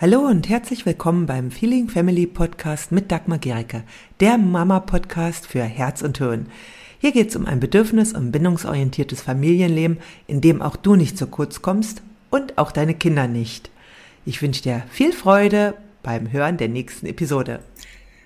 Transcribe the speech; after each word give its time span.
Hallo 0.00 0.20
und 0.20 0.48
herzlich 0.48 0.86
willkommen 0.86 1.26
beim 1.26 1.50
Feeling 1.50 1.90
Family 1.90 2.26
Podcast 2.26 2.90
mit 2.90 3.12
Dagmar 3.12 3.36
Gericke, 3.36 3.82
der 4.20 4.38
Mama-Podcast 4.38 5.46
für 5.46 5.62
Herz 5.62 6.00
und 6.00 6.16
Hirn. 6.16 6.46
Hier 7.00 7.12
geht 7.12 7.28
es 7.28 7.36
um 7.36 7.44
ein 7.44 7.60
bedürfnis- 7.60 8.14
und 8.14 8.32
bindungsorientiertes 8.32 9.20
Familienleben, 9.20 9.98
in 10.26 10.40
dem 10.40 10.62
auch 10.62 10.76
du 10.76 10.96
nicht 10.96 11.18
zu 11.18 11.26
kurz 11.26 11.60
kommst 11.60 12.00
und 12.30 12.56
auch 12.56 12.72
deine 12.72 12.94
Kinder 12.94 13.28
nicht. 13.28 13.70
Ich 14.24 14.40
wünsche 14.40 14.62
dir 14.62 14.84
viel 14.88 15.12
Freude 15.12 15.74
beim 16.02 16.32
Hören 16.32 16.56
der 16.56 16.68
nächsten 16.70 17.04
Episode. 17.04 17.60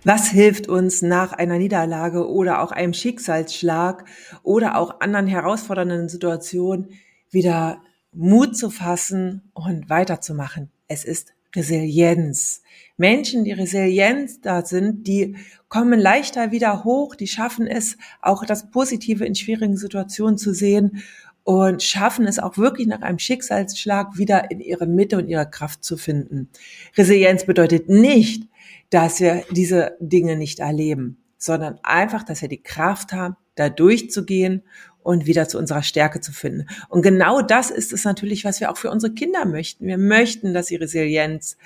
Was 0.04 0.28
hilft 0.28 0.68
uns 0.68 1.02
nach 1.02 1.32
einer 1.32 1.58
Niederlage 1.58 2.30
oder 2.30 2.62
auch 2.62 2.70
einem 2.70 2.94
Schicksalsschlag 2.94 4.04
oder 4.44 4.78
auch 4.78 5.00
anderen 5.00 5.26
herausfordernden 5.26 6.08
Situationen 6.08 6.90
wieder 7.32 7.82
Mut 8.12 8.56
zu 8.56 8.70
fassen 8.70 9.50
und 9.54 9.90
weiterzumachen? 9.90 10.70
Es 10.86 11.04
ist 11.04 11.34
Resilienz. 11.54 12.62
Menschen, 12.96 13.44
die 13.44 13.52
resilient 13.52 14.44
da 14.44 14.64
sind, 14.64 15.06
die 15.06 15.36
kommen 15.68 15.98
leichter 15.98 16.52
wieder 16.52 16.84
hoch, 16.84 17.16
die 17.16 17.26
schaffen 17.26 17.66
es, 17.66 17.96
auch 18.22 18.44
das 18.44 18.70
Positive 18.70 19.24
in 19.24 19.34
schwierigen 19.34 19.76
Situationen 19.76 20.38
zu 20.38 20.54
sehen 20.54 21.02
und 21.42 21.82
schaffen 21.82 22.26
es 22.26 22.38
auch 22.38 22.56
wirklich 22.56 22.86
nach 22.86 23.02
einem 23.02 23.18
Schicksalsschlag 23.18 24.16
wieder 24.16 24.50
in 24.50 24.60
ihre 24.60 24.86
Mitte 24.86 25.18
und 25.18 25.28
ihre 25.28 25.48
Kraft 25.48 25.84
zu 25.84 25.96
finden. 25.96 26.48
Resilienz 26.96 27.44
bedeutet 27.44 27.88
nicht, 27.88 28.48
dass 28.90 29.20
wir 29.20 29.44
diese 29.50 29.96
Dinge 30.00 30.36
nicht 30.36 30.60
erleben, 30.60 31.18
sondern 31.36 31.78
einfach, 31.82 32.22
dass 32.22 32.42
wir 32.42 32.48
die 32.48 32.62
Kraft 32.62 33.12
haben, 33.12 33.36
da 33.56 33.68
durchzugehen 33.68 34.62
und 35.04 35.26
wieder 35.26 35.46
zu 35.46 35.58
unserer 35.58 35.84
Stärke 35.84 36.20
zu 36.20 36.32
finden. 36.32 36.66
Und 36.88 37.02
genau 37.02 37.42
das 37.42 37.70
ist 37.70 37.92
es 37.92 38.04
natürlich, 38.04 38.44
was 38.44 38.58
wir 38.58 38.72
auch 38.72 38.78
für 38.78 38.90
unsere 38.90 39.12
Kinder 39.12 39.44
möchten. 39.44 39.86
Wir 39.86 39.98
möchten, 39.98 40.54
dass 40.54 40.66
sie 40.66 40.76
Resilienz 40.76 41.56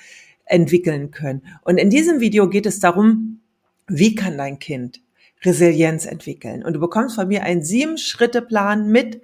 entwickeln 0.45 1.09
können. 1.09 1.41
Und 1.63 1.77
in 1.77 1.89
diesem 1.89 2.19
Video 2.19 2.49
geht 2.49 2.65
es 2.65 2.79
darum, 2.79 3.39
wie 3.87 4.13
kann 4.13 4.37
dein 4.37 4.59
Kind 4.59 5.01
Resilienz 5.43 6.05
entwickeln? 6.05 6.63
Und 6.63 6.73
du 6.73 6.79
bekommst 6.79 7.15
von 7.15 7.29
mir 7.29 7.43
einen 7.43 7.63
Sieben-Schritte-Plan 7.63 8.89
mit 8.89 9.21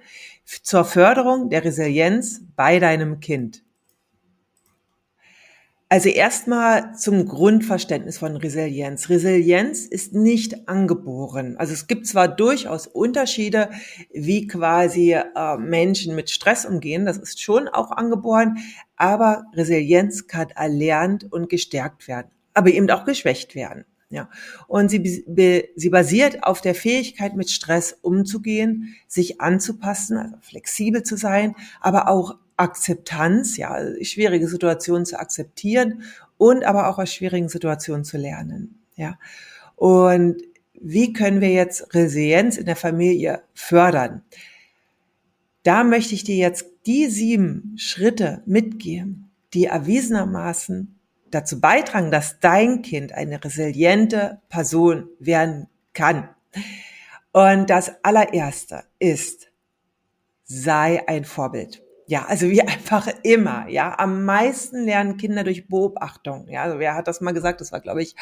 zur 0.62 0.84
Förderung 0.84 1.50
der 1.50 1.64
Resilienz 1.64 2.40
bei 2.56 2.78
deinem 2.78 3.20
Kind. 3.20 3.65
Also 5.88 6.08
erstmal 6.08 6.96
zum 6.96 7.28
Grundverständnis 7.28 8.18
von 8.18 8.36
Resilienz. 8.36 9.08
Resilienz 9.08 9.86
ist 9.86 10.14
nicht 10.14 10.68
angeboren. 10.68 11.56
Also 11.58 11.74
es 11.74 11.86
gibt 11.86 12.08
zwar 12.08 12.26
durchaus 12.26 12.88
Unterschiede, 12.88 13.70
wie 14.12 14.48
quasi 14.48 15.12
äh, 15.12 15.56
Menschen 15.58 16.16
mit 16.16 16.30
Stress 16.30 16.64
umgehen, 16.66 17.06
das 17.06 17.18
ist 17.18 17.40
schon 17.40 17.68
auch 17.68 17.92
angeboren, 17.92 18.58
aber 18.96 19.44
Resilienz 19.54 20.26
kann 20.26 20.50
erlernt 20.50 21.32
und 21.32 21.48
gestärkt 21.48 22.08
werden, 22.08 22.32
aber 22.52 22.70
eben 22.70 22.90
auch 22.90 23.04
geschwächt 23.04 23.54
werden. 23.54 23.84
Ja, 24.08 24.28
und 24.68 24.88
sie, 24.88 25.24
sie 25.74 25.90
basiert 25.90 26.44
auf 26.44 26.60
der 26.60 26.76
Fähigkeit, 26.76 27.34
mit 27.34 27.50
Stress 27.50 27.96
umzugehen, 28.02 28.94
sich 29.08 29.40
anzupassen, 29.40 30.16
also 30.16 30.36
flexibel 30.42 31.02
zu 31.02 31.16
sein, 31.16 31.56
aber 31.80 32.08
auch 32.08 32.36
Akzeptanz, 32.56 33.56
ja, 33.56 33.78
schwierige 34.02 34.48
Situationen 34.48 35.06
zu 35.06 35.18
akzeptieren 35.18 36.02
und 36.38 36.64
aber 36.64 36.88
auch 36.88 36.98
aus 36.98 37.12
schwierigen 37.12 37.48
Situationen 37.48 38.04
zu 38.04 38.16
lernen, 38.18 38.82
ja. 38.96 39.18
Und 39.74 40.42
wie 40.80 41.12
können 41.12 41.40
wir 41.40 41.52
jetzt 41.52 41.94
Resilienz 41.94 42.56
in 42.56 42.66
der 42.66 42.76
Familie 42.76 43.42
fördern? 43.54 44.22
Da 45.62 45.84
möchte 45.84 46.14
ich 46.14 46.24
dir 46.24 46.36
jetzt 46.36 46.66
die 46.86 47.06
sieben 47.06 47.74
Schritte 47.76 48.42
mitgeben, 48.46 49.30
die 49.52 49.64
erwiesenermaßen 49.66 50.98
dazu 51.30 51.60
beitragen, 51.60 52.10
dass 52.10 52.40
dein 52.40 52.82
Kind 52.82 53.12
eine 53.12 53.42
resiliente 53.42 54.40
Person 54.48 55.08
werden 55.18 55.68
kann. 55.92 56.28
Und 57.32 57.68
das 57.68 57.92
allererste 58.02 58.84
ist, 58.98 59.48
sei 60.44 61.06
ein 61.08 61.24
Vorbild. 61.24 61.82
Ja, 62.08 62.24
also 62.26 62.48
wie 62.48 62.60
einfach 62.62 63.08
immer, 63.24 63.66
ja. 63.68 63.98
Am 63.98 64.24
meisten 64.24 64.84
lernen 64.84 65.16
Kinder 65.16 65.42
durch 65.42 65.66
Beobachtung. 65.66 66.48
Ja, 66.48 66.62
also 66.62 66.78
wer 66.78 66.94
hat 66.94 67.08
das 67.08 67.20
mal 67.20 67.32
gesagt? 67.32 67.60
Das 67.60 67.72
war, 67.72 67.80
glaube 67.80 68.00
ich, 68.00 68.14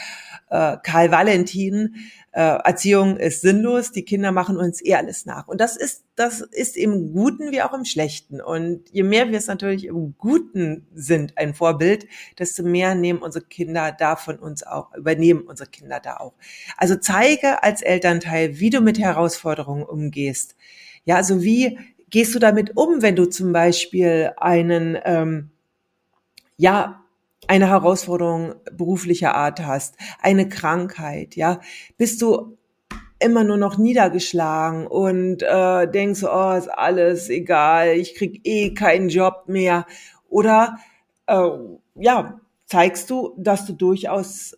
äh, 0.48 0.78
Karl 0.82 1.10
Valentin. 1.10 1.96
Äh, 2.32 2.40
Erziehung 2.64 3.18
ist 3.18 3.42
sinnlos, 3.42 3.92
die 3.92 4.04
Kinder 4.04 4.32
machen 4.32 4.56
uns 4.56 4.82
eh 4.82 4.94
alles 4.94 5.26
nach. 5.26 5.48
Und 5.48 5.60
das 5.60 5.76
ist, 5.76 6.04
das 6.16 6.40
ist 6.40 6.78
im 6.78 7.12
Guten 7.12 7.52
wie 7.52 7.60
auch 7.60 7.74
im 7.74 7.84
Schlechten. 7.84 8.40
Und 8.40 8.88
je 8.90 9.02
mehr 9.02 9.30
wir 9.30 9.36
es 9.36 9.48
natürlich 9.48 9.84
im 9.84 10.14
Guten 10.16 10.86
sind, 10.94 11.36
ein 11.36 11.52
Vorbild, 11.52 12.06
desto 12.38 12.62
mehr 12.62 12.94
nehmen 12.94 13.18
unsere 13.18 13.44
Kinder 13.44 13.92
da 13.92 14.16
von 14.16 14.38
uns 14.38 14.62
auch, 14.62 14.94
übernehmen 14.94 15.42
unsere 15.42 15.68
Kinder 15.68 16.00
da 16.00 16.16
auch. 16.16 16.32
Also 16.78 16.96
zeige 16.96 17.62
als 17.62 17.82
Elternteil, 17.82 18.58
wie 18.58 18.70
du 18.70 18.80
mit 18.80 18.98
Herausforderungen 18.98 19.84
umgehst. 19.84 20.56
Ja, 21.04 21.16
also 21.16 21.42
wie 21.42 21.78
gehst 22.14 22.32
du 22.32 22.38
damit 22.38 22.76
um, 22.76 23.02
wenn 23.02 23.16
du 23.16 23.24
zum 23.26 23.52
Beispiel 23.52 24.30
einen, 24.36 24.96
ähm, 25.04 25.50
ja, 26.56 27.02
eine 27.48 27.66
Herausforderung 27.66 28.54
beruflicher 28.70 29.34
Art 29.34 29.66
hast, 29.66 29.96
eine 30.20 30.48
Krankheit, 30.48 31.34
ja, 31.34 31.60
bist 31.96 32.22
du 32.22 32.56
immer 33.18 33.42
nur 33.42 33.56
noch 33.56 33.78
niedergeschlagen 33.78 34.86
und 34.86 35.42
äh, 35.42 35.90
denkst, 35.90 36.22
oh, 36.22 36.52
ist 36.52 36.68
alles 36.68 37.30
egal, 37.30 37.88
ich 37.96 38.14
krieg 38.14 38.42
eh 38.44 38.74
keinen 38.74 39.08
Job 39.08 39.46
mehr. 39.48 39.84
Oder 40.28 40.78
äh, 41.26 41.48
ja, 41.96 42.40
zeigst 42.66 43.10
du, 43.10 43.34
dass 43.38 43.66
du 43.66 43.72
durchaus 43.72 44.56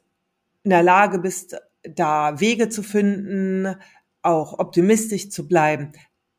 in 0.62 0.72
der 0.72 0.82
Lage 0.82 1.18
bist, 1.20 1.56
da 1.88 2.38
Wege 2.38 2.68
zu 2.68 2.82
finden, 2.82 3.76
auch 4.20 4.58
optimistisch 4.58 5.30
zu 5.30 5.48
bleiben 5.48 5.92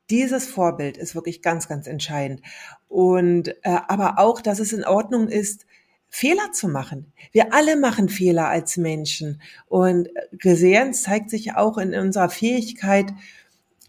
dieses 0.10 0.48
Vorbild 0.48 0.98
ist 0.98 1.16
wirklich 1.16 1.42
ganz, 1.42 1.68
ganz 1.68 1.88
entscheidend. 1.88 2.42
Und 2.88 3.50
äh, 3.64 3.80
aber 3.88 4.20
auch, 4.20 4.42
dass 4.42 4.60
es 4.60 4.74
in 4.74 4.86
Ordnung 4.86 5.28
ist, 5.28 5.66
Fehler 6.10 6.52
zu 6.54 6.68
machen. 6.68 7.12
Wir 7.32 7.54
alle 7.54 7.76
machen 7.76 8.10
Fehler 8.10 8.48
als 8.48 8.78
Menschen. 8.78 9.42
Und 9.68 10.10
Resilienz 10.44 11.04
zeigt 11.04 11.30
sich 11.30 11.56
auch 11.56 11.78
in 11.78 11.94
unserer 11.94 12.30
Fähigkeit, 12.30 13.14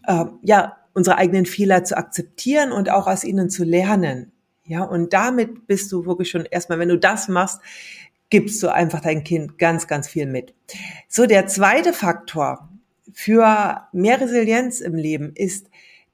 äh, 0.05 0.25
ja, 0.43 0.77
unsere 0.93 1.17
eigenen 1.17 1.45
Fehler 1.45 1.83
zu 1.83 1.97
akzeptieren 1.97 2.71
und 2.71 2.89
auch 2.89 3.07
aus 3.07 3.23
ihnen 3.23 3.49
zu 3.49 3.63
lernen. 3.63 4.31
Ja, 4.65 4.83
und 4.83 5.13
damit 5.13 5.65
bist 5.65 5.91
du 5.91 6.05
wirklich 6.05 6.29
schon 6.29 6.45
erstmal, 6.45 6.77
wenn 6.77 6.89
du 6.89 6.99
das 6.99 7.27
machst, 7.27 7.61
gibst 8.29 8.61
du 8.61 8.71
einfach 8.71 8.99
dein 8.99 9.23
Kind 9.23 9.57
ganz, 9.57 9.87
ganz 9.87 10.07
viel 10.07 10.25
mit. 10.25 10.53
So, 11.07 11.25
der 11.25 11.47
zweite 11.47 11.93
Faktor 11.93 12.69
für 13.11 13.87
mehr 13.91 14.21
Resilienz 14.21 14.81
im 14.81 14.93
Leben 14.93 15.31
ist, 15.33 15.67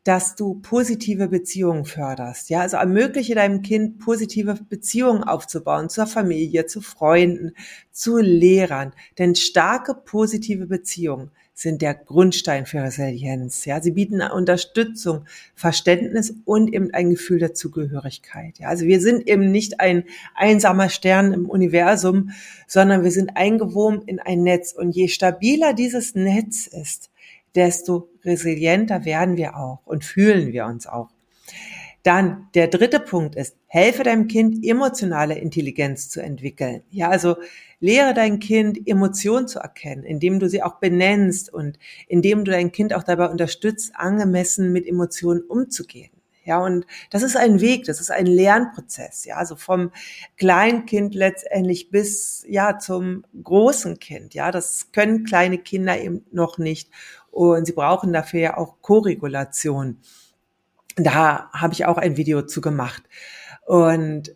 dass 0.05 0.35
du 0.35 0.61
positive 0.61 1.27
Beziehungen 1.27 1.83
förderst. 1.83 2.51
Ja, 2.51 2.61
also 2.61 2.77
ermögliche 2.77 3.33
deinem 3.33 3.63
Kind 3.63 3.97
positive 3.97 4.55
Beziehungen 4.69 5.23
aufzubauen 5.23 5.89
zur 5.89 6.05
Familie, 6.05 6.67
zu 6.67 6.79
Freunden, 6.79 7.53
zu 7.91 8.19
Lehrern. 8.19 8.93
Denn 9.17 9.33
starke 9.33 9.95
positive 9.95 10.67
Beziehungen 10.67 11.31
sind 11.55 11.81
der 11.81 11.95
Grundstein 11.95 12.67
für 12.67 12.83
Resilienz. 12.83 13.65
Ja, 13.65 13.81
sie 13.81 13.91
bieten 13.91 14.21
Unterstützung, 14.21 15.25
Verständnis 15.55 16.35
und 16.45 16.71
eben 16.71 16.93
ein 16.93 17.09
Gefühl 17.09 17.39
der 17.39 17.55
Zugehörigkeit. 17.55 18.59
Ja, 18.59 18.67
also 18.67 18.85
wir 18.85 19.01
sind 19.01 19.27
eben 19.27 19.49
nicht 19.51 19.79
ein 19.79 20.03
einsamer 20.35 20.89
Stern 20.89 21.33
im 21.33 21.49
Universum, 21.49 22.29
sondern 22.67 23.03
wir 23.03 23.11
sind 23.11 23.37
eingewoben 23.37 24.03
in 24.05 24.19
ein 24.19 24.43
Netz. 24.43 24.71
Und 24.71 24.91
je 24.95 25.07
stabiler 25.07 25.73
dieses 25.73 26.13
Netz 26.13 26.67
ist, 26.67 27.09
desto 27.55 28.09
resilienter 28.23 29.05
werden 29.05 29.37
wir 29.37 29.57
auch 29.57 29.79
und 29.85 30.03
fühlen 30.03 30.51
wir 30.51 30.65
uns 30.65 30.87
auch. 30.87 31.09
Dann 32.03 32.49
der 32.53 32.67
dritte 32.67 32.99
Punkt 32.99 33.35
ist, 33.35 33.57
helfe 33.65 34.03
deinem 34.03 34.27
Kind 34.27 34.63
emotionale 34.63 35.39
Intelligenz 35.39 36.07
zu 36.09 36.21
entwickeln. 36.21 36.83
Ja, 36.91 37.09
also 37.09 37.37
lehre 37.79 38.13
dein 38.13 38.39
Kind 38.39 38.87
Emotionen 38.87 39.47
zu 39.47 39.57
erkennen, 39.59 40.03
indem 40.03 40.39
du 40.39 40.47
sie 40.47 40.61
auch 40.61 40.75
benennst 40.75 41.51
und 41.51 41.79
indem 42.07 42.45
du 42.45 42.51
dein 42.51 42.71
Kind 42.71 42.93
auch 42.93 43.03
dabei 43.03 43.27
unterstützt, 43.29 43.93
angemessen 43.95 44.71
mit 44.71 44.85
Emotionen 44.85 45.41
umzugehen. 45.41 46.11
Ja, 46.45 46.59
und 46.59 46.85
das 47.09 47.23
ist 47.23 47.35
ein 47.35 47.59
Weg, 47.59 47.85
das 47.85 47.99
ist 47.99 48.11
ein 48.11 48.27
Lernprozess, 48.27 49.25
ja, 49.25 49.37
also 49.37 49.55
vom 49.55 49.91
Kleinkind 50.37 51.15
letztendlich 51.15 51.89
bis, 51.89 52.45
ja, 52.47 52.77
zum 52.77 53.25
großen 53.43 53.97
Kind, 53.97 54.35
ja, 54.35 54.51
das 54.51 54.91
können 54.91 55.23
kleine 55.23 55.57
Kinder 55.57 55.99
eben 55.99 56.23
noch 56.31 56.59
nicht. 56.59 56.91
Und 57.35 57.65
sie 57.65 57.73
brauchen 57.73 58.13
dafür 58.13 58.39
ja 58.39 58.57
auch 58.57 58.77
Korregulation. 58.81 59.97
Da 60.95 61.49
habe 61.51 61.73
ich 61.73 61.85
auch 61.85 61.97
ein 61.97 62.15
Video 62.15 62.43
zu 62.43 62.61
gemacht. 62.61 63.03
Und 63.65 64.33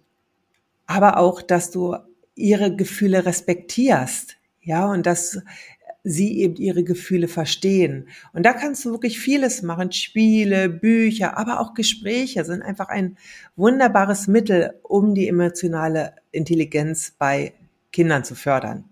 aber 0.85 1.17
auch, 1.17 1.41
dass 1.41 1.71
du 1.71 1.95
ihre 2.35 2.75
Gefühle 2.75 3.25
respektierst. 3.25 4.35
Ja, 4.59 4.91
und 4.91 5.05
dass 5.05 5.39
sie 6.03 6.41
eben 6.41 6.57
ihre 6.57 6.83
Gefühle 6.83 7.29
verstehen. 7.29 8.09
Und 8.33 8.43
da 8.43 8.51
kannst 8.51 8.83
du 8.83 8.91
wirklich 8.91 9.17
vieles 9.17 9.61
machen. 9.61 9.93
Spiele, 9.93 10.67
Bücher, 10.67 11.37
aber 11.37 11.61
auch 11.61 11.75
Gespräche 11.75 12.43
sind 12.43 12.61
einfach 12.61 12.89
ein 12.89 13.17
wunderbares 13.55 14.27
Mittel, 14.27 14.73
um 14.83 15.15
die 15.15 15.29
emotionale 15.29 16.15
Intelligenz 16.33 17.13
bei 17.17 17.53
Kindern 17.93 18.25
zu 18.25 18.35
fördern. 18.35 18.83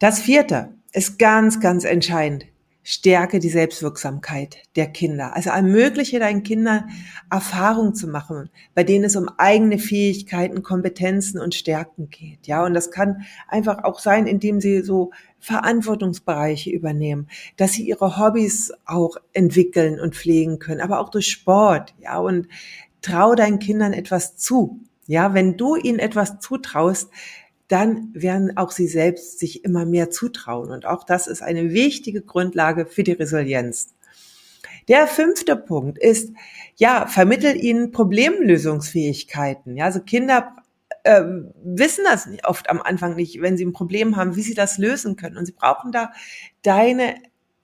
Das 0.00 0.20
vierte 0.20 0.70
ist 0.92 1.20
ganz, 1.20 1.60
ganz 1.60 1.84
entscheidend. 1.84 2.46
Stärke 2.88 3.40
die 3.40 3.48
Selbstwirksamkeit 3.48 4.58
der 4.76 4.86
Kinder. 4.86 5.34
Also 5.34 5.50
ermögliche 5.50 6.20
deinen 6.20 6.44
Kindern 6.44 6.88
Erfahrungen 7.28 7.96
zu 7.96 8.06
machen, 8.06 8.48
bei 8.76 8.84
denen 8.84 9.06
es 9.06 9.16
um 9.16 9.28
eigene 9.38 9.80
Fähigkeiten, 9.80 10.62
Kompetenzen 10.62 11.40
und 11.40 11.56
Stärken 11.56 12.10
geht. 12.10 12.46
Ja, 12.46 12.64
und 12.64 12.74
das 12.74 12.92
kann 12.92 13.26
einfach 13.48 13.82
auch 13.82 13.98
sein, 13.98 14.28
indem 14.28 14.60
sie 14.60 14.82
so 14.82 15.10
Verantwortungsbereiche 15.40 16.70
übernehmen, 16.70 17.26
dass 17.56 17.72
sie 17.72 17.88
ihre 17.88 18.18
Hobbys 18.18 18.72
auch 18.84 19.16
entwickeln 19.32 19.98
und 19.98 20.14
pflegen 20.14 20.60
können, 20.60 20.80
aber 20.80 21.00
auch 21.00 21.08
durch 21.08 21.26
Sport. 21.26 21.92
Ja, 21.98 22.18
und 22.20 22.46
trau 23.02 23.34
deinen 23.34 23.58
Kindern 23.58 23.94
etwas 23.94 24.36
zu. 24.36 24.78
Ja, 25.08 25.34
wenn 25.34 25.56
du 25.56 25.74
ihnen 25.74 25.98
etwas 25.98 26.38
zutraust, 26.38 27.10
dann 27.68 28.10
werden 28.14 28.56
auch 28.56 28.70
sie 28.70 28.86
selbst 28.86 29.38
sich 29.38 29.64
immer 29.64 29.84
mehr 29.84 30.10
zutrauen. 30.10 30.70
Und 30.70 30.86
auch 30.86 31.04
das 31.04 31.26
ist 31.26 31.42
eine 31.42 31.72
wichtige 31.72 32.22
Grundlage 32.22 32.86
für 32.86 33.02
die 33.02 33.12
Resilienz. 33.12 33.94
Der 34.88 35.06
fünfte 35.08 35.56
Punkt 35.56 35.98
ist, 35.98 36.32
ja, 36.76 37.06
vermittel 37.06 37.56
ihnen 37.56 37.90
Problemlösungsfähigkeiten. 37.90 39.76
Ja, 39.76 39.86
also 39.86 40.00
Kinder 40.00 40.54
äh, 41.02 41.22
wissen 41.64 42.04
das 42.04 42.28
oft 42.44 42.70
am 42.70 42.80
Anfang 42.80 43.16
nicht, 43.16 43.40
wenn 43.40 43.56
sie 43.56 43.64
ein 43.64 43.72
Problem 43.72 44.16
haben, 44.16 44.36
wie 44.36 44.42
sie 44.42 44.54
das 44.54 44.78
lösen 44.78 45.16
können. 45.16 45.36
Und 45.36 45.46
sie 45.46 45.52
brauchen 45.52 45.90
da 45.90 46.12
deine 46.62 47.16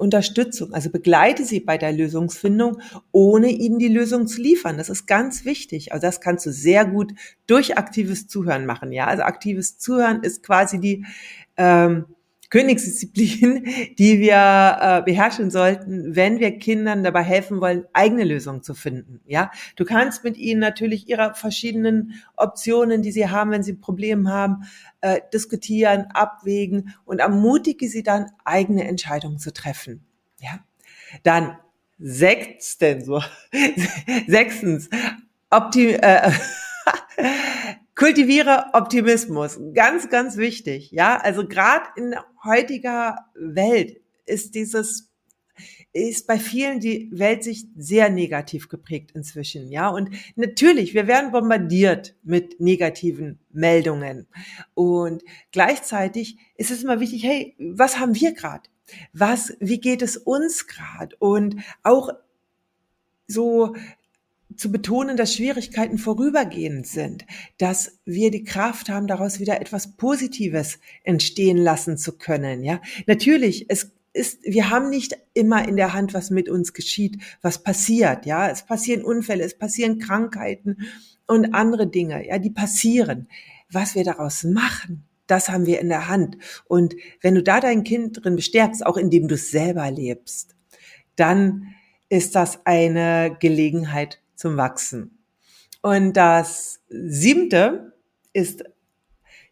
Unterstützung. 0.02 0.75
Also 0.75 0.90
begleite 0.90 1.44
sie 1.44 1.60
bei 1.60 1.78
der 1.78 1.93
Lösungsfindung, 1.93 2.81
ohne 3.12 3.49
ihnen 3.49 3.78
die 3.78 3.88
Lösung 3.88 4.26
zu 4.26 4.43
liefern. 4.43 4.76
Das 4.76 4.90
ist 4.90 5.06
ganz 5.06 5.44
wichtig. 5.44 5.93
Also 5.93 6.06
das 6.06 6.20
kannst 6.20 6.44
du 6.44 6.52
sehr 6.52 6.84
gut 6.84 7.14
durch 7.46 7.78
aktives 7.78 8.26
Zuhören 8.26 8.66
machen. 8.66 8.93
Ja, 8.93 9.06
also 9.06 9.22
aktives 9.22 9.78
Zuhören 9.78 10.22
ist 10.22 10.43
quasi 10.43 10.81
die 10.81 11.06
ähm, 11.56 12.06
Königsdisziplin, 12.52 13.64
die 13.99 14.20
wir 14.20 14.78
äh, 14.81 15.02
beherrschen 15.02 15.50
sollten, 15.50 16.14
wenn 16.14 16.38
wir 16.38 16.58
Kindern 16.58 17.02
dabei 17.02 17.22
helfen 17.22 17.62
wollen, 17.62 17.87
eigene 17.94 18.25
Lösungen 18.25 18.62
zu 18.62 18.75
finden. 18.75 19.20
Ja, 19.26 19.50
du 19.76 19.87
kannst 19.87 20.22
mit 20.22 20.37
ihnen 20.37 20.60
natürlich 20.60 21.08
ihre 21.08 21.34
verschiedenen 21.34 22.22
Optionen, 22.37 23.00
die 23.00 23.10
sie 23.10 23.31
haben, 23.31 23.52
wenn 23.52 23.62
sie 23.62 23.72
Probleme 23.72 24.31
haben, 24.31 24.64
äh, 25.00 25.22
diskutieren, 25.32 26.08
abwägen 26.12 26.94
und 27.06 27.20
ermutige 27.20 27.88
sie 27.88 28.02
dann, 28.02 28.26
eigene 28.44 28.87
Entscheidungen 28.87 29.38
zu 29.38 29.54
treffen. 29.54 30.04
Ja, 30.38 30.60
dann 31.22 31.56
sechstens, 31.99 33.06
so, 33.06 33.22
sechstens, 34.26 34.90
optim, 35.49 35.96
äh, 36.02 36.31
Kultiviere 37.94 38.70
Optimismus. 38.72 39.60
Ganz, 39.75 40.08
ganz 40.08 40.37
wichtig. 40.37 40.90
Ja, 40.90 41.19
also 41.19 41.46
gerade 41.46 41.84
in 41.96 42.16
heutiger 42.44 43.17
Welt 43.35 44.00
ist 44.27 44.55
dieses 44.55 45.12
ist 45.93 46.27
bei 46.27 46.39
vielen 46.39 46.81
die 46.81 47.11
Welt 47.12 47.44
sich 47.44 47.67
sehr 47.77 48.09
negativ 48.09 48.69
geprägt 48.69 49.11
inzwischen, 49.15 49.71
ja. 49.71 49.89
Und 49.89 50.11
natürlich, 50.37 50.94
wir 50.94 51.06
werden 51.06 51.31
bombardiert 51.33 52.15
mit 52.23 52.61
negativen 52.61 53.39
Meldungen. 53.50 54.27
Und 54.75 55.23
gleichzeitig 55.50 56.39
ist 56.56 56.71
es 56.71 56.83
immer 56.83 57.00
wichtig, 57.00 57.25
hey, 57.25 57.55
was 57.59 57.99
haben 57.99 58.15
wir 58.15 58.33
gerade? 58.33 58.69
Was, 59.12 59.55
wie 59.61 59.81
geht 59.81 60.03
es 60.03 60.17
uns 60.17 60.67
gerade? 60.67 61.15
Und 61.19 61.56
auch 61.83 62.11
so 63.27 63.75
zu 64.56 64.72
betonen, 64.72 65.16
dass 65.16 65.34
Schwierigkeiten 65.34 65.99
vorübergehend 65.99 66.87
sind, 66.87 67.25
dass 67.58 67.99
wir 68.04 68.31
die 68.31 68.44
Kraft 68.44 68.88
haben, 68.88 69.06
daraus 69.06 69.40
wieder 69.40 69.60
etwas 69.60 69.96
Positives 69.96 70.78
entstehen 71.04 71.56
lassen 71.56 71.96
zu 71.99 72.16
können. 72.19 72.64
Ja, 72.64 72.81
natürlich, 73.06 73.66
es 73.69 73.93
ist, 74.12 74.43
wir 74.44 74.70
haben 74.70 74.90
nicht 74.90 75.16
immer 75.34 75.66
in 75.66 75.76
der 75.76 75.94
Hand, 75.94 76.14
was 76.14 76.31
mit 76.31 76.49
uns 76.49 76.72
geschieht, 76.72 77.19
was 77.40 77.62
passiert. 77.62 78.26
Ja, 78.26 78.50
es 78.50 78.64
passieren 78.64 79.04
Unfälle, 79.04 79.44
es 79.44 79.56
passieren 79.56 79.99
Krankheiten 79.99 80.78
und 81.26 81.54
andere 81.54 81.87
Dinge. 81.87 82.26
Ja, 82.26 82.38
die 82.38 82.50
passieren. 82.50 83.28
Was 83.70 83.94
wir 83.94 84.04
daraus 84.04 84.44
machen, 84.44 85.04
das 85.26 85.49
haben 85.49 85.64
wir 85.66 85.81
in 85.81 85.88
der 85.88 86.08
Hand. 86.08 86.37
Und 86.66 86.94
wenn 87.22 87.34
du 87.34 87.43
da 87.43 87.60
dein 87.60 87.84
Kind 87.84 88.22
drin 88.22 88.37
bestärkst, 88.37 88.84
auch 88.84 88.99
indem 88.99 89.28
du 89.28 89.34
es 89.34 89.50
selber 89.50 89.90
lebst, 89.90 90.54
dann 91.16 91.69
ist 92.10 92.34
das 92.34 92.66
eine 92.66 93.37
Gelegenheit 93.40 94.22
zum 94.34 94.56
Wachsen. 94.56 95.19
Und 95.82 96.14
das 96.14 96.81
siebte 96.88 97.93
ist, 98.32 98.64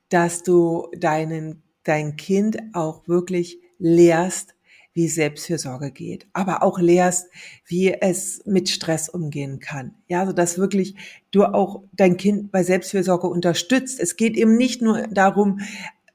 dass 0.08 0.42
du 0.42 0.88
deinen, 0.96 1.62
dein 1.84 2.16
Kind 2.16 2.58
auch 2.72 3.08
wirklich 3.08 3.60
lehrst, 3.78 4.54
wie 4.92 5.08
Selbstfürsorge 5.08 5.92
geht, 5.92 6.26
aber 6.32 6.62
auch 6.62 6.80
lehrst, 6.80 7.30
wie 7.64 7.92
es 7.92 8.42
mit 8.44 8.68
Stress 8.68 9.08
umgehen 9.08 9.60
kann. 9.60 9.94
Ja, 10.08 10.26
so 10.26 10.32
dass 10.32 10.58
wirklich 10.58 10.96
du 11.30 11.44
auch 11.44 11.84
dein 11.92 12.16
Kind 12.16 12.50
bei 12.50 12.64
Selbstfürsorge 12.64 13.28
unterstützt. 13.28 14.00
Es 14.00 14.16
geht 14.16 14.36
eben 14.36 14.56
nicht 14.56 14.82
nur 14.82 15.06
darum, 15.08 15.60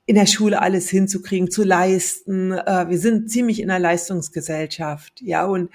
in 0.08 0.16
der 0.16 0.28
Schule 0.28 0.62
alles 0.62 0.90
hinzukriegen, 0.90 1.50
zu 1.50 1.64
leisten. 1.64 2.52
Äh, 2.52 2.90
wir 2.90 3.00
sind 3.00 3.30
ziemlich 3.30 3.60
in 3.60 3.72
einer 3.72 3.80
Leistungsgesellschaft, 3.80 5.22
ja, 5.22 5.46
und 5.46 5.72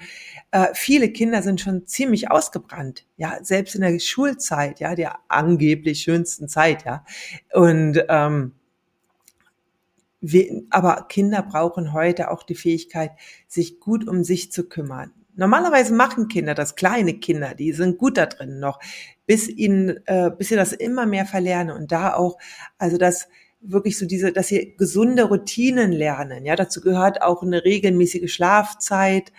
äh, 0.51 0.67
viele 0.73 1.09
Kinder 1.09 1.41
sind 1.41 1.59
schon 1.59 1.85
ziemlich 1.85 2.31
ausgebrannt, 2.31 3.05
ja, 3.17 3.39
selbst 3.43 3.75
in 3.75 3.81
der 3.81 3.99
Schulzeit, 3.99 4.79
ja, 4.79 4.95
der 4.95 5.19
angeblich 5.27 6.01
schönsten 6.01 6.47
Zeit, 6.47 6.85
ja, 6.85 7.03
und 7.53 8.03
ähm, 8.07 8.53
wir, 10.21 10.61
aber 10.69 11.07
Kinder 11.09 11.41
brauchen 11.41 11.93
heute 11.93 12.31
auch 12.31 12.43
die 12.43 12.55
Fähigkeit, 12.55 13.11
sich 13.47 13.79
gut 13.79 14.07
um 14.07 14.23
sich 14.23 14.51
zu 14.51 14.69
kümmern. 14.69 15.11
Normalerweise 15.35 15.93
machen 15.93 16.27
Kinder 16.27 16.53
das, 16.53 16.75
kleine 16.75 17.15
Kinder, 17.15 17.55
die 17.55 17.73
sind 17.73 17.97
gut 17.97 18.17
da 18.17 18.27
drin 18.27 18.59
noch, 18.59 18.79
bis 19.25 19.49
ihnen, 19.49 20.05
äh, 20.05 20.29
bis 20.29 20.49
sie 20.49 20.55
das 20.55 20.73
immer 20.73 21.05
mehr 21.05 21.25
verlernen 21.25 21.75
und 21.75 21.91
da 21.91 22.13
auch, 22.13 22.37
also 22.77 22.97
das 22.97 23.27
wirklich 23.61 23.97
so 23.97 24.05
diese, 24.05 24.31
dass 24.31 24.47
sie 24.47 24.75
gesunde 24.77 25.23
Routinen 25.23 25.91
lernen. 25.91 26.45
Ja, 26.45 26.55
dazu 26.55 26.81
gehört 26.81 27.21
auch 27.21 27.43
eine 27.43 27.63
regelmäßige 27.63 28.31
Schlafzeit, 28.31 29.31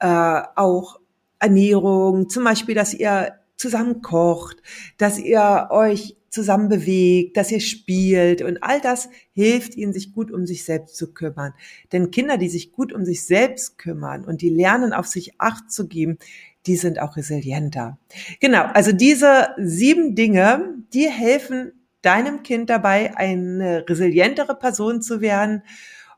äh, 0.00 0.42
auch 0.56 1.00
Ernährung, 1.38 2.28
zum 2.28 2.44
Beispiel, 2.44 2.74
dass 2.74 2.94
ihr 2.94 3.32
zusammen 3.56 4.02
kocht, 4.02 4.58
dass 4.96 5.18
ihr 5.18 5.68
euch 5.70 6.16
zusammen 6.30 6.68
bewegt, 6.68 7.36
dass 7.36 7.50
ihr 7.50 7.60
spielt 7.60 8.42
und 8.42 8.62
all 8.62 8.80
das 8.80 9.08
hilft 9.32 9.76
ihnen, 9.76 9.92
sich 9.92 10.12
gut 10.12 10.30
um 10.30 10.46
sich 10.46 10.64
selbst 10.64 10.96
zu 10.96 11.12
kümmern. 11.12 11.54
Denn 11.92 12.10
Kinder, 12.10 12.36
die 12.36 12.48
sich 12.48 12.72
gut 12.72 12.92
um 12.92 13.04
sich 13.04 13.24
selbst 13.24 13.78
kümmern 13.78 14.24
und 14.24 14.42
die 14.42 14.50
lernen, 14.50 14.92
auf 14.92 15.06
sich 15.06 15.40
Acht 15.40 15.72
zu 15.72 15.88
geben, 15.88 16.18
die 16.66 16.76
sind 16.76 17.00
auch 17.00 17.16
resilienter. 17.16 17.98
Genau, 18.40 18.64
also 18.64 18.92
diese 18.92 19.48
sieben 19.58 20.14
Dinge, 20.14 20.74
die 20.92 21.08
helfen 21.08 21.72
deinem 22.02 22.42
Kind 22.42 22.70
dabei, 22.70 23.16
eine 23.16 23.84
resilientere 23.88 24.54
Person 24.54 25.02
zu 25.02 25.20
werden. 25.20 25.62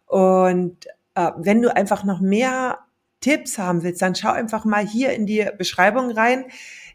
Und 0.07 0.87
äh, 1.15 1.31
wenn 1.37 1.63
du 1.63 1.75
einfach 1.75 2.05
noch 2.05 2.21
mehr 2.21 2.79
Tipps 3.21 3.59
haben 3.59 3.83
willst, 3.83 4.03
dann 4.03 4.15
schau 4.15 4.31
einfach 4.31 4.65
mal 4.65 4.87
hier 4.87 5.13
in 5.13 5.27
die 5.27 5.47
Beschreibung 5.57 6.11
rein. 6.11 6.47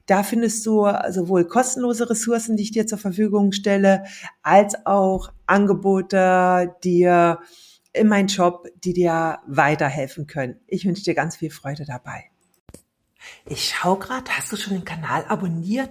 Da 0.06 0.22
findest 0.24 0.66
du 0.66 0.88
sowohl 1.10 1.46
kostenlose 1.46 2.10
Ressourcen, 2.10 2.58
die 2.58 2.64
ich 2.64 2.72
dir 2.72 2.86
zur 2.86 3.00
Verfügung 3.00 3.52
stelle, 3.52 4.04
als 4.44 4.86
auch 4.86 5.32
Angebote, 5.48 6.76
dir 6.84 7.40
in 7.92 8.08
meinem 8.08 8.28
Job, 8.28 8.68
die 8.84 8.94
dir 8.94 9.40
weiterhelfen 9.48 10.28
können. 10.28 10.60
Ich 10.68 10.86
wünsche 10.86 11.04
dir 11.04 11.16
ganz 11.16 11.38
viel 11.38 11.50
Freude 11.50 11.86
dabei. 11.86 12.26
Ich 13.46 13.70
schau 13.70 13.96
gerade, 13.96 14.30
hast 14.32 14.52
du 14.52 14.58
schon 14.58 14.74
den 14.74 14.86
Kanal 14.86 15.26
abonniert? 15.28 15.90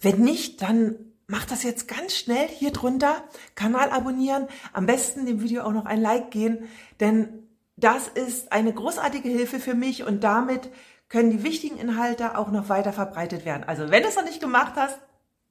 Wenn 0.00 0.18
nicht, 0.20 0.60
dann 0.60 0.96
mach 1.26 1.44
das 1.44 1.62
jetzt 1.62 1.88
ganz 1.88 2.16
schnell 2.16 2.48
hier 2.48 2.72
drunter, 2.72 3.24
Kanal 3.54 3.90
abonnieren, 3.90 4.46
am 4.72 4.86
besten 4.86 5.26
dem 5.26 5.42
Video 5.42 5.62
auch 5.62 5.72
noch 5.72 5.86
ein 5.86 6.00
Like 6.00 6.30
geben, 6.30 6.68
denn 7.00 7.46
das 7.76 8.08
ist 8.08 8.52
eine 8.52 8.72
großartige 8.72 9.28
Hilfe 9.28 9.60
für 9.60 9.74
mich 9.74 10.04
und 10.04 10.24
damit 10.24 10.70
können 11.08 11.30
die 11.30 11.42
wichtigen 11.42 11.76
Inhalte 11.76 12.36
auch 12.38 12.50
noch 12.50 12.68
weiter 12.68 12.92
verbreitet 12.92 13.44
werden. 13.44 13.64
Also 13.64 13.90
wenn 13.90 14.02
du 14.02 14.08
es 14.08 14.16
noch 14.16 14.24
nicht 14.24 14.40
gemacht 14.40 14.72
hast, 14.76 14.98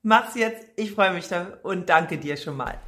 mach's 0.01 0.36
jetzt. 0.36 0.65
Ich 0.75 0.91
freue 0.91 1.13
mich 1.13 1.27
da 1.27 1.58
und 1.63 1.89
danke 1.89 2.17
dir 2.17 2.38
schon 2.38 2.58
mal. 2.58 2.79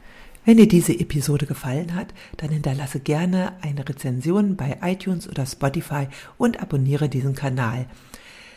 Wenn 0.44 0.58
dir 0.58 0.68
diese 0.68 0.94
Episode 0.94 1.46
gefallen 1.46 1.94
hat, 1.94 2.14
dann 2.38 2.50
hinterlasse 2.50 3.02
gerne 3.02 3.58
eine 3.62 3.88
Rezension 3.88 4.56
bei 4.56 4.80
iTunes 4.82 5.28
oder 5.28 5.46
Spotify 5.46 6.08
und 6.38 6.62
abonniere 6.62 7.10
diesen 7.10 7.36
Kanal. 7.36 7.88